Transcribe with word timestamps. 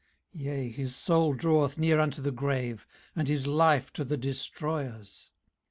18:033:022 0.35 0.43
Yea, 0.45 0.69
his 0.71 0.95
soul 0.95 1.33
draweth 1.35 1.77
near 1.77 1.99
unto 1.99 2.23
the 2.23 2.31
grave, 2.31 2.87
and 3.15 3.27
his 3.27 3.45
life 3.45 3.93
to 3.93 4.03
the 4.03 4.17
destroyers. 4.17 5.29